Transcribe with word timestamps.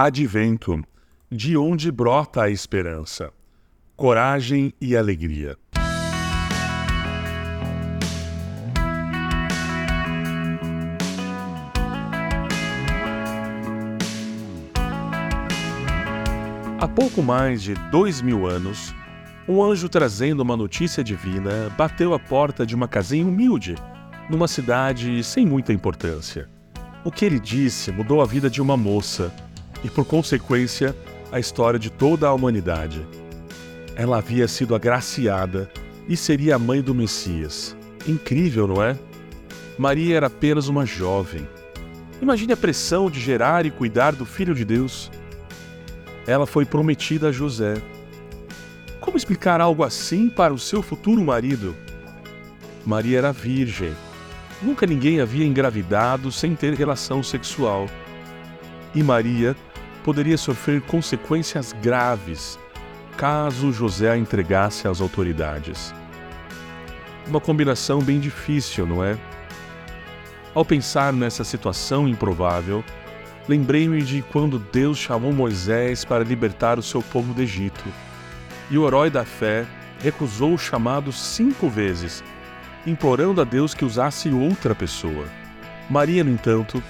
Advento, 0.00 0.80
de 1.28 1.56
onde 1.56 1.90
brota 1.90 2.44
a 2.44 2.48
esperança, 2.48 3.32
coragem 3.96 4.72
e 4.80 4.96
alegria. 4.96 5.56
Há 16.80 16.86
pouco 16.86 17.20
mais 17.20 17.60
de 17.60 17.74
dois 17.90 18.22
mil 18.22 18.46
anos, 18.46 18.94
um 19.48 19.60
anjo 19.60 19.88
trazendo 19.88 20.44
uma 20.44 20.56
notícia 20.56 21.02
divina 21.02 21.74
bateu 21.76 22.14
à 22.14 22.20
porta 22.20 22.64
de 22.64 22.76
uma 22.76 22.86
casinha 22.86 23.26
humilde, 23.26 23.74
numa 24.30 24.46
cidade 24.46 25.24
sem 25.24 25.44
muita 25.44 25.72
importância. 25.72 26.48
O 27.04 27.10
que 27.10 27.24
ele 27.24 27.40
disse 27.40 27.90
mudou 27.90 28.22
a 28.22 28.26
vida 28.26 28.48
de 28.48 28.62
uma 28.62 28.76
moça 28.76 29.34
e, 29.84 29.90
por 29.90 30.04
consequência, 30.04 30.94
a 31.30 31.38
história 31.38 31.78
de 31.78 31.90
toda 31.90 32.26
a 32.26 32.32
humanidade. 32.32 33.06
Ela 33.94 34.18
havia 34.18 34.48
sido 34.48 34.74
agraciada 34.74 35.70
e 36.08 36.16
seria 36.16 36.56
a 36.56 36.58
mãe 36.58 36.80
do 36.80 36.94
Messias. 36.94 37.76
Incrível, 38.06 38.66
não 38.66 38.82
é? 38.82 38.98
Maria 39.76 40.16
era 40.16 40.26
apenas 40.26 40.68
uma 40.68 40.86
jovem. 40.86 41.46
Imagine 42.20 42.52
a 42.52 42.56
pressão 42.56 43.10
de 43.10 43.20
gerar 43.20 43.66
e 43.66 43.70
cuidar 43.70 44.14
do 44.14 44.24
Filho 44.24 44.54
de 44.54 44.64
Deus 44.64 45.10
ela 46.28 46.46
foi 46.46 46.66
prometida 46.66 47.28
a 47.28 47.32
José. 47.32 47.80
Como 49.00 49.16
explicar 49.16 49.62
algo 49.62 49.82
assim 49.82 50.28
para 50.28 50.52
o 50.52 50.58
seu 50.58 50.82
futuro 50.82 51.24
marido? 51.24 51.74
Maria 52.84 53.16
era 53.16 53.32
virgem. 53.32 53.94
Nunca 54.60 54.86
ninguém 54.86 55.22
havia 55.22 55.46
engravidado 55.46 56.30
sem 56.30 56.54
ter 56.54 56.74
relação 56.74 57.22
sexual. 57.22 57.86
E 58.94 59.02
Maria 59.02 59.56
poderia 60.08 60.38
sofrer 60.38 60.80
consequências 60.80 61.74
graves 61.82 62.58
caso 63.18 63.70
José 63.70 64.10
a 64.10 64.16
entregasse 64.16 64.88
às 64.88 65.02
autoridades. 65.02 65.92
Uma 67.26 67.38
combinação 67.38 68.00
bem 68.00 68.18
difícil, 68.18 68.86
não 68.86 69.04
é? 69.04 69.18
Ao 70.54 70.64
pensar 70.64 71.12
nessa 71.12 71.44
situação 71.44 72.08
improvável, 72.08 72.82
lembrei-me 73.46 74.00
de 74.00 74.22
quando 74.22 74.58
Deus 74.58 74.96
chamou 74.96 75.30
Moisés 75.30 76.06
para 76.06 76.24
libertar 76.24 76.78
o 76.78 76.82
seu 76.82 77.02
povo 77.02 77.34
do 77.34 77.42
Egito. 77.42 77.84
E 78.70 78.78
o 78.78 78.86
herói 78.86 79.10
da 79.10 79.26
fé 79.26 79.66
recusou 80.02 80.54
o 80.54 80.58
chamado 80.58 81.12
cinco 81.12 81.68
vezes, 81.68 82.24
implorando 82.86 83.42
a 83.42 83.44
Deus 83.44 83.74
que 83.74 83.84
usasse 83.84 84.30
outra 84.30 84.74
pessoa. 84.74 85.26
Maria, 85.90 86.24
no 86.24 86.30
entanto, 86.30 86.82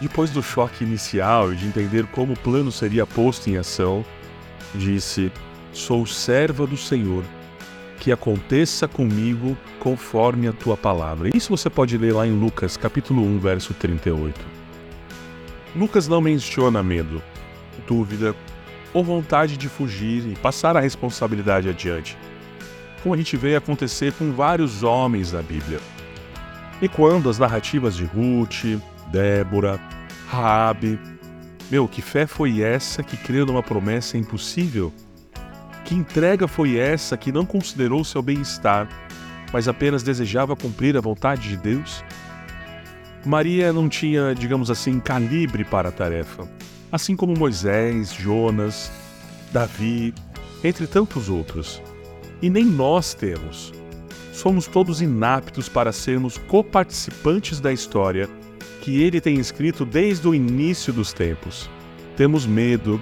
depois 0.00 0.30
do 0.30 0.42
choque 0.42 0.84
inicial 0.84 1.52
e 1.52 1.56
de 1.56 1.66
entender 1.66 2.06
como 2.06 2.32
o 2.32 2.38
plano 2.38 2.70
seria 2.70 3.06
posto 3.06 3.50
em 3.50 3.56
ação, 3.56 4.04
disse: 4.74 5.32
Sou 5.72 6.06
serva 6.06 6.66
do 6.66 6.76
Senhor, 6.76 7.24
que 7.98 8.12
aconteça 8.12 8.86
comigo 8.86 9.56
conforme 9.80 10.48
a 10.48 10.52
tua 10.52 10.76
palavra. 10.76 11.30
Isso 11.34 11.50
você 11.50 11.68
pode 11.68 11.98
ler 11.98 12.14
lá 12.14 12.26
em 12.26 12.38
Lucas, 12.38 12.76
capítulo 12.76 13.22
1, 13.22 13.38
verso 13.38 13.74
38. 13.74 14.38
Lucas 15.74 16.08
não 16.08 16.20
menciona 16.20 16.82
medo, 16.82 17.22
dúvida 17.86 18.34
ou 18.92 19.04
vontade 19.04 19.56
de 19.56 19.68
fugir 19.68 20.26
e 20.26 20.34
passar 20.36 20.76
a 20.76 20.80
responsabilidade 20.80 21.68
adiante, 21.68 22.16
como 23.02 23.14
a 23.14 23.18
gente 23.18 23.36
vê 23.36 23.54
acontecer 23.54 24.12
com 24.12 24.32
vários 24.32 24.82
homens 24.82 25.32
na 25.32 25.42
Bíblia. 25.42 25.78
E 26.80 26.88
quando 26.88 27.28
as 27.28 27.38
narrativas 27.38 27.96
de 27.96 28.04
Ruth, 28.04 28.80
Débora, 29.10 29.80
Raabe, 30.28 30.98
meu, 31.70 31.86
que 31.86 32.00
fé 32.00 32.26
foi 32.26 32.62
essa 32.62 33.02
que 33.02 33.16
creu 33.16 33.44
numa 33.44 33.62
promessa 33.62 34.16
impossível? 34.16 34.90
Que 35.84 35.94
entrega 35.94 36.48
foi 36.48 36.78
essa 36.78 37.14
que 37.14 37.30
não 37.30 37.44
considerou 37.44 38.02
seu 38.04 38.22
bem-estar, 38.22 38.88
mas 39.52 39.68
apenas 39.68 40.02
desejava 40.02 40.56
cumprir 40.56 40.96
a 40.96 41.00
vontade 41.00 41.48
de 41.48 41.56
Deus? 41.58 42.02
Maria 43.24 43.70
não 43.70 43.86
tinha, 43.86 44.34
digamos 44.34 44.70
assim, 44.70 44.98
calibre 44.98 45.62
para 45.62 45.90
a 45.90 45.92
tarefa, 45.92 46.48
assim 46.90 47.14
como 47.14 47.36
Moisés, 47.36 48.14
Jonas, 48.14 48.90
Davi, 49.52 50.14
entre 50.64 50.86
tantos 50.86 51.28
outros. 51.28 51.82
E 52.40 52.48
nem 52.48 52.64
nós 52.64 53.12
temos. 53.12 53.74
Somos 54.32 54.66
todos 54.66 55.02
inaptos 55.02 55.68
para 55.68 55.92
sermos 55.92 56.38
coparticipantes 56.38 57.60
da 57.60 57.72
história 57.72 58.28
que 58.88 59.02
ele 59.02 59.20
tem 59.20 59.38
escrito 59.38 59.84
desde 59.84 60.26
o 60.26 60.34
início 60.34 60.94
dos 60.94 61.12
tempos. 61.12 61.68
Temos 62.16 62.46
medo, 62.46 62.98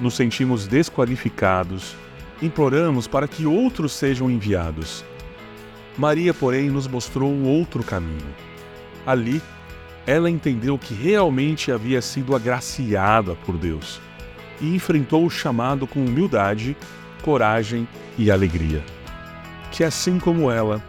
nos 0.00 0.14
sentimos 0.14 0.68
desqualificados, 0.68 1.96
imploramos 2.40 3.08
para 3.08 3.26
que 3.26 3.44
outros 3.44 3.90
sejam 3.90 4.30
enviados. 4.30 5.04
Maria, 5.98 6.32
porém, 6.32 6.70
nos 6.70 6.86
mostrou 6.86 7.34
outro 7.42 7.82
caminho. 7.82 8.32
Ali, 9.04 9.42
ela 10.06 10.30
entendeu 10.30 10.78
que 10.78 10.94
realmente 10.94 11.72
havia 11.72 12.00
sido 12.00 12.36
agraciada 12.36 13.34
por 13.44 13.56
Deus 13.56 14.00
e 14.60 14.72
enfrentou 14.72 15.26
o 15.26 15.30
chamado 15.30 15.84
com 15.84 15.98
humildade, 15.98 16.76
coragem 17.22 17.88
e 18.16 18.30
alegria. 18.30 18.84
Que 19.72 19.82
assim 19.82 20.20
como 20.20 20.48
ela, 20.48 20.80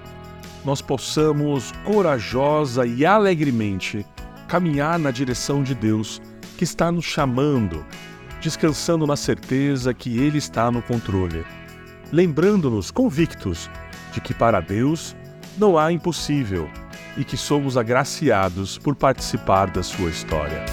nós 0.63 0.83
possamos 0.83 1.71
corajosa 1.83 2.85
e 2.85 3.03
alegremente 3.03 4.05
caminhar 4.47 4.99
na 4.99 5.11
direção 5.11 5.63
de 5.63 5.73
Deus 5.73 6.21
que 6.57 6.63
está 6.63 6.91
nos 6.91 7.05
chamando, 7.05 7.85
descansando 8.41 9.05
na 9.05 9.15
certeza 9.15 9.93
que 9.93 10.17
Ele 10.19 10.37
está 10.37 10.71
no 10.71 10.81
controle, 10.81 11.45
lembrando-nos 12.11 12.91
convictos 12.91 13.69
de 14.13 14.21
que 14.21 14.33
para 14.33 14.59
Deus 14.59 15.15
não 15.57 15.77
há 15.77 15.91
impossível 15.91 16.69
e 17.17 17.23
que 17.23 17.37
somos 17.37 17.77
agraciados 17.77 18.77
por 18.77 18.95
participar 18.95 19.69
da 19.69 19.81
sua 19.81 20.09
história. 20.09 20.63